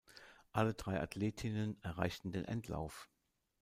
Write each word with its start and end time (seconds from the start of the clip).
Alle 0.51 0.73
drei 0.73 0.99
Athletinnen 0.99 1.79
erreichten 1.83 2.31
den 2.31 2.45
Endlauf. 2.45 3.07